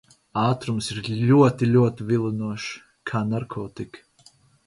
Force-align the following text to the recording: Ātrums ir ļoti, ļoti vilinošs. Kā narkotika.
Ātrums 0.43 0.85
ir 0.93 1.01
ļoti, 1.31 1.67
ļoti 1.75 2.07
vilinošs. 2.13 2.71
Kā 3.11 3.21
narkotika. 3.35 4.31